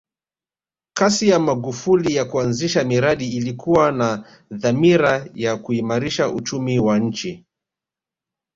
[0.93, 7.45] kasi ya magufuli ya kuanzisha miradi ilikuwa na dhamira ya kuimarisha uchumia wa nchi